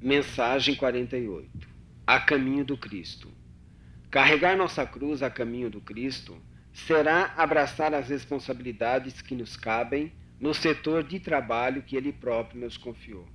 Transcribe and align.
Mensagem 0.00 0.76
48 0.76 1.68
A 2.06 2.20
caminho 2.20 2.64
do 2.64 2.76
Cristo. 2.76 3.32
Carregar 4.08 4.56
nossa 4.56 4.86
cruz 4.86 5.24
a 5.24 5.28
caminho 5.28 5.68
do 5.68 5.80
Cristo 5.80 6.40
será 6.72 7.34
abraçar 7.36 7.92
as 7.92 8.08
responsabilidades 8.08 9.20
que 9.20 9.34
nos 9.34 9.56
cabem 9.56 10.12
no 10.38 10.54
setor 10.54 11.02
de 11.02 11.18
trabalho 11.18 11.82
que 11.82 11.96
Ele 11.96 12.12
próprio 12.12 12.60
nos 12.60 12.76
confiou. 12.76 13.26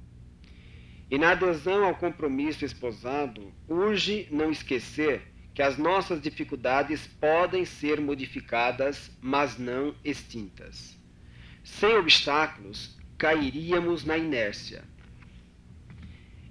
E 1.11 1.17
na 1.17 1.31
adesão 1.31 1.83
ao 1.83 1.95
compromisso 1.95 2.63
esposado, 2.63 3.53
urge 3.67 4.29
não 4.31 4.49
esquecer 4.49 5.33
que 5.53 5.61
as 5.61 5.77
nossas 5.77 6.21
dificuldades 6.21 7.05
podem 7.19 7.65
ser 7.65 7.99
modificadas, 7.99 9.11
mas 9.21 9.57
não 9.57 9.93
extintas. 10.01 10.97
Sem 11.61 11.93
obstáculos, 11.97 12.97
cairíamos 13.17 14.05
na 14.05 14.17
inércia. 14.17 14.92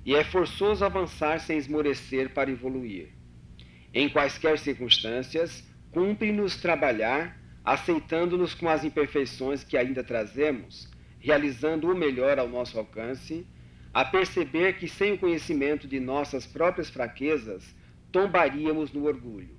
E 0.04 0.14
é 0.14 0.24
forçoso 0.24 0.84
avançar 0.84 1.38
sem 1.40 1.56
esmorecer 1.56 2.30
para 2.30 2.50
evoluir. 2.50 3.08
Em 3.94 4.08
quaisquer 4.08 4.58
circunstâncias, 4.58 5.62
cumpre-nos 5.90 6.56
trabalhar, 6.56 7.38
aceitando-nos 7.64 8.54
com 8.54 8.68
as 8.68 8.84
imperfeições 8.84 9.62
que 9.62 9.76
ainda 9.76 10.02
trazemos, 10.02 10.90
realizando 11.20 11.90
o 11.90 11.94
melhor 11.94 12.38
ao 12.38 12.48
nosso 12.48 12.78
alcance, 12.78 13.46
a 13.94 14.04
perceber 14.04 14.78
que 14.78 14.88
sem 14.88 15.12
o 15.12 15.18
conhecimento 15.18 15.86
de 15.86 16.00
nossas 16.00 16.46
próprias 16.46 16.88
fraquezas, 16.88 17.74
tombaríamos 18.10 18.92
no 18.92 19.04
orgulho. 19.04 19.54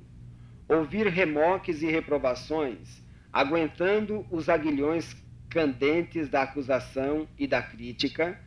Ouvir 0.67 1.07
remoques 1.07 1.81
e 1.81 1.85
reprovações, 1.85 3.01
aguentando 3.31 4.25
os 4.31 4.49
aguilhões 4.49 5.15
candentes 5.49 6.29
da 6.29 6.41
acusação 6.41 7.27
e 7.37 7.45
da 7.45 7.61
crítica, 7.61 8.39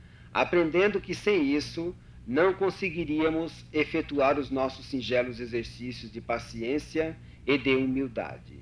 aprendendo 0.43 1.01
que 1.01 1.15
sem 1.15 1.55
isso 1.55 1.95
não 2.27 2.53
conseguiríamos 2.53 3.65
efetuar 3.73 4.39
os 4.39 4.51
nossos 4.51 4.87
singelos 4.87 5.41
exercícios 5.41 6.11
de 6.11 6.21
paciência 6.21 7.17
e 7.47 7.57
de 7.57 7.75
humildade. 7.75 8.59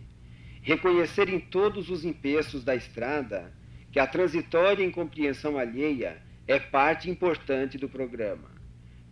Reconhecer 0.60 1.28
em 1.28 1.40
todos 1.40 1.88
os 1.90 2.04
empeços 2.04 2.62
da 2.62 2.74
estrada 2.74 3.52
que 3.90 3.98
a 3.98 4.06
transitória 4.06 4.84
incompreensão 4.84 5.58
alheia 5.58 6.22
é 6.46 6.58
parte 6.58 7.10
importante 7.10 7.78
do 7.78 7.88
programa. 7.88 8.50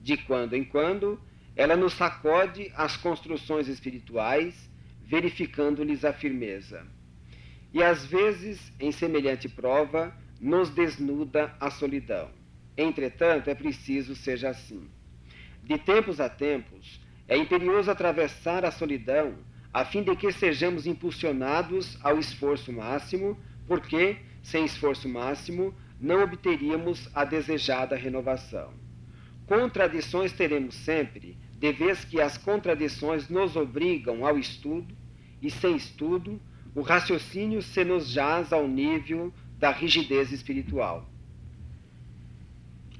De 0.01 0.17
quando 0.17 0.55
em 0.55 0.65
quando, 0.65 1.21
ela 1.57 1.77
nos 1.77 1.95
sacode 1.95 2.71
as 2.75 2.97
construções 2.97 3.69
espirituais, 3.69 4.71
verificando-lhes 5.05 6.05
a 6.05 6.13
firmeza 6.13 6.87
e 7.73 7.83
às 7.83 8.05
vezes, 8.05 8.73
em 8.79 8.93
semelhante 8.93 9.49
prova, 9.49 10.15
nos 10.41 10.69
desnuda 10.69 11.55
a 11.59 11.71
solidão. 11.71 12.29
Entretanto, 12.77 13.49
é 13.49 13.55
preciso 13.55 14.15
seja 14.15 14.51
assim. 14.51 14.89
De 15.63 15.79
tempos 15.79 16.21
a 16.21 16.29
tempos, 16.29 17.01
é 17.29 17.37
imperioso 17.37 17.91
atravessar 17.91 18.65
a 18.65 18.71
solidão, 18.71 19.35
a 19.73 19.85
fim 19.85 20.03
de 20.03 20.15
que 20.17 20.33
sejamos 20.33 20.87
impulsionados 20.87 21.99
ao 22.03 22.19
esforço 22.19 22.73
máximo, 22.73 23.39
porque, 23.67 24.17
sem 24.43 24.65
esforço 24.65 25.09
máximo, 25.09 25.75
não 26.01 26.23
obteríamos 26.23 27.09
a 27.15 27.25
desejada 27.25 27.97
renovação. 27.97 28.75
Contradições 29.47 30.33
teremos 30.33 30.75
sempre, 30.75 31.39
de 31.59 31.73
vez 31.73 32.05
que 32.05 32.21
as 32.21 32.37
contradições 32.37 33.29
nos 33.29 33.55
obrigam 33.55 34.27
ao 34.27 34.39
estudo, 34.39 34.95
e 35.41 35.51
sem 35.51 35.77
estudo, 35.77 36.41
o 36.75 36.81
raciocínio 36.81 37.63
se 37.63 37.85
nos 37.85 38.09
jaz 38.09 38.53
ao 38.53 38.67
nível 38.67 39.33
da 39.59 39.71
rigidez 39.71 40.33
espiritual. 40.33 41.12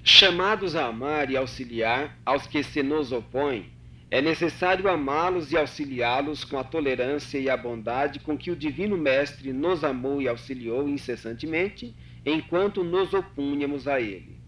Chamados 0.05 0.75
a 0.75 0.87
amar 0.87 1.31
e 1.31 1.37
auxiliar 1.37 2.19
aos 2.27 2.45
que 2.45 2.65
se 2.65 2.83
nos 2.83 3.13
opõem, 3.13 3.71
é 4.11 4.21
necessário 4.21 4.89
amá-los 4.89 5.53
e 5.53 5.57
auxiliá-los 5.57 6.45
com 6.45 6.59
a 6.59 6.65
tolerância 6.65 7.39
e 7.39 7.49
a 7.49 7.57
bondade 7.57 8.19
com 8.19 8.37
que 8.37 8.51
o 8.51 8.57
Divino 8.57 8.99
Mestre 8.99 9.53
nos 9.53 9.85
amou 9.85 10.21
e 10.21 10.27
auxiliou 10.27 10.89
incessantemente, 10.89 11.95
enquanto 12.27 12.83
nos 12.83 13.15
opunhamos 13.15 13.87
a 13.87 14.01
ele. 14.01 14.41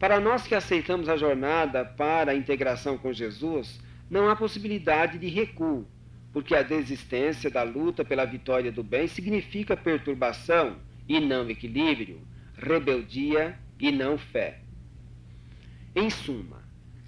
Para 0.00 0.18
nós 0.18 0.44
que 0.48 0.54
aceitamos 0.56 1.08
a 1.08 1.16
jornada 1.16 1.84
para 1.84 2.32
a 2.32 2.34
integração 2.34 2.98
com 2.98 3.12
Jesus, 3.12 3.78
não 4.10 4.28
há 4.28 4.34
possibilidade 4.34 5.16
de 5.16 5.28
recuo, 5.28 5.86
porque 6.32 6.56
a 6.56 6.62
desistência 6.62 7.48
da 7.48 7.62
luta 7.62 8.04
pela 8.04 8.24
vitória 8.24 8.72
do 8.72 8.82
bem 8.82 9.06
significa 9.06 9.76
perturbação 9.76 10.78
e 11.08 11.20
não 11.20 11.48
equilíbrio, 11.48 12.20
rebeldia 12.56 13.56
e 13.80 13.90
não 13.90 14.18
fé. 14.18 14.60
Em 15.94 16.10
suma, 16.10 16.62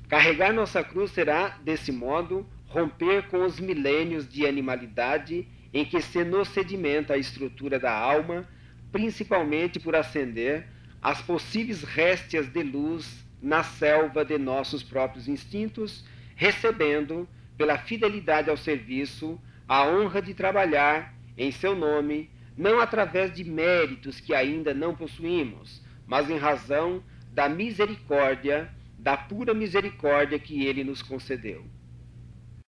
carregar 0.08 0.52
nossa 0.52 0.82
cruz 0.82 1.10
será, 1.12 1.58
desse 1.64 1.92
modo, 1.92 2.46
romper 2.66 3.28
com 3.28 3.44
os 3.44 3.60
milênios 3.60 4.28
de 4.28 4.46
animalidade 4.46 5.46
em 5.72 5.84
que 5.84 6.00
se 6.00 6.24
nos 6.24 6.48
sedimenta 6.48 7.14
a 7.14 7.18
estrutura 7.18 7.78
da 7.78 7.92
alma, 7.92 8.48
principalmente 8.90 9.78
por 9.78 9.94
acender 9.94 10.66
as 11.00 11.20
possíveis 11.22 11.82
réstias 11.82 12.48
de 12.48 12.62
luz 12.62 13.24
na 13.40 13.62
selva 13.62 14.24
de 14.24 14.38
nossos 14.38 14.82
próprios 14.82 15.28
instintos, 15.28 16.04
recebendo 16.36 17.28
pela 17.56 17.78
fidelidade 17.78 18.50
ao 18.50 18.56
serviço, 18.56 19.40
a 19.68 19.86
honra 19.86 20.20
de 20.20 20.34
trabalhar 20.34 21.14
em 21.36 21.50
seu 21.50 21.74
nome, 21.74 22.30
não 22.56 22.78
através 22.78 23.32
de 23.32 23.44
méritos 23.44 24.20
que 24.20 24.34
ainda 24.34 24.74
não 24.74 24.94
possuímos, 24.94 25.82
mas 26.06 26.30
em 26.30 26.36
razão 26.36 27.02
da 27.32 27.48
misericórdia, 27.48 28.70
da 28.98 29.16
pura 29.16 29.54
misericórdia 29.54 30.38
que 30.38 30.64
ele 30.66 30.84
nos 30.84 31.02
concedeu. 31.02 31.64